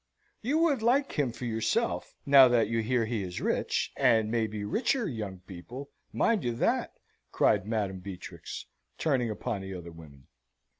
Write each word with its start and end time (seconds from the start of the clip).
"You 0.41 0.57
would 0.57 0.81
like 0.81 1.11
him 1.11 1.31
for 1.31 1.45
yourself, 1.45 2.15
now 2.25 2.47
that 2.47 2.67
you 2.69 2.81
hear 2.81 3.05
he 3.05 3.21
is 3.21 3.39
rich 3.39 3.93
and 3.95 4.31
may 4.31 4.47
be 4.47 4.63
richer, 4.65 5.07
young 5.07 5.41
people, 5.41 5.91
mind 6.11 6.43
you 6.43 6.53
that," 6.55 6.93
cried 7.31 7.67
Madam 7.67 7.99
Beatrix, 7.99 8.65
turning 8.97 9.29
upon 9.29 9.61
the 9.61 9.75
other 9.75 9.91
women. 9.91 10.25